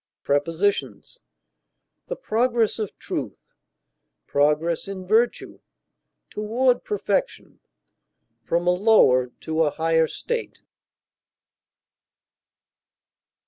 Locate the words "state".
10.07-10.63